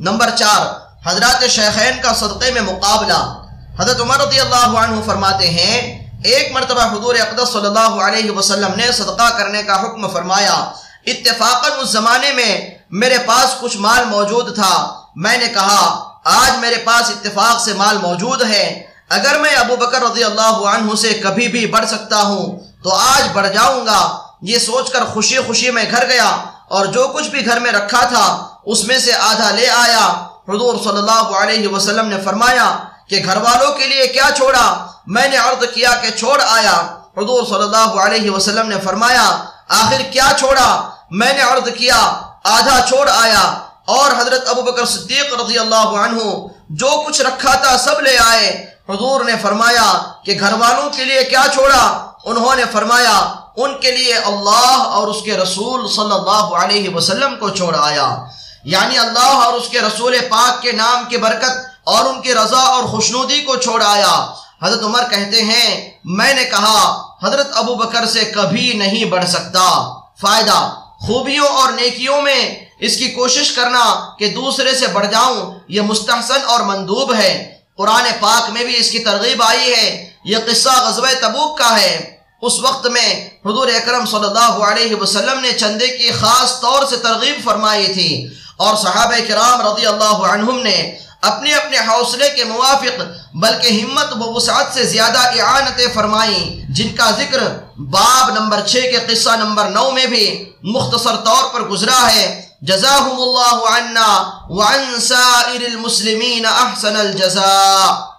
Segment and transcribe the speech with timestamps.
[0.00, 0.66] Number چار،
[1.08, 3.42] حضرات شیخین کا صدقے میں مقابلہ۔
[3.80, 8.70] حضرت عمر رضی اللہ عنہ فرماتے ہیں، ایک مرتبہ حضور اقدس صلی اللہ علیہ وسلم
[8.76, 10.72] نے صدقہ کرنے کا حکم فرمایا۔
[11.06, 16.76] اتفاقاً اس زمانے میں میرے پاس کچھ مال موجود تھا۔ میں نے کہا، آج میرے
[16.76, 21.48] پاس اتفاق سے مال موجود ہے۔ اگر میں ابو بکر رضی اللہ عنہ سے کبھی
[21.48, 25.84] بھی بڑھ سکتا ہوں، تو آج بڑھ جاؤں گا۔ یہ سوچ کر خوشی خوشی میں
[25.90, 26.36] گھر گیا
[26.68, 30.74] اور جو کچھ بھی گھر میں رکھا تھا اس میں سے آدھا لے آیا۔ حضور
[30.84, 35.36] صلی اللہ علیہ وسلم نے فرمایا کہ گھر والوں کے لیے کیا چھوڑا؟ میں نے
[35.36, 40.90] عرض کیا کہ چھوڑ آیا۔ حضور صلی اللہ علیہ وسلم نے فرمایا، آخر کیا چھوڑا؟
[41.10, 46.20] میں نے عرض کیا، آدھا چھوڑ آیا۔ اور حضرت ابو بکر صدیق رضی اللہ عنہ
[46.68, 51.24] جو کچھ رکھا تھا سب لے آئے۔ حضور نے فرمایا کہ گھر والوں کے لیے
[51.24, 56.64] کیا چھوڑا؟ انہوں نے فرمایا، ان کے لیے اللہ اور اس کے رسول صلی اللہ
[56.64, 58.24] علیہ وسلم کو چھوڑ آیا۔
[58.68, 61.50] یعنی اللہ اور اس کے رسول پاک کے نام کی برکت
[61.84, 64.26] اور ان کی رضا اور خوشنودی کو چھوڑ آیا۔
[64.62, 69.94] حضرت عمر کہتے ہیں، میں نے کہا، حضرت ابو بکر سے کبھی نہیں بڑھ سکتا۔
[70.20, 75.80] فائدہ، خوبیوں اور نیکیوں میں اس کی کوشش کرنا کہ دوسرے سے بڑھ جاؤں، یہ
[75.80, 80.68] مستحسن اور مندوب ہے۔ قرآن پاک میں بھی اس کی ترغیب آئی ہے۔ یہ قصہ
[80.68, 85.88] غزوہ تبوک کا ہے۔ اس وقت میں حضور اکرم صلی اللہ علیہ وسلم نے چندے
[85.88, 88.28] کی خاص طور سے ترغیب فرمائی تھی۔
[88.58, 93.00] اور صحابہ کرام رضی اللہ عنہم نے اپنے اپنے حوصلے کے موافق
[93.34, 97.38] بلکہ ہمت و وسعت سے زیادہ اعانتیں فرمائیں، جن کا ذکر
[97.78, 103.16] باب نمبر چھ کے قصہ نمبر نو میں بھی مختصر طور پر گزرا ہے۔ جزاہم
[103.22, 104.08] اللہ عنا
[104.48, 108.17] وعن سائر المسلمین احسن الجزاء۔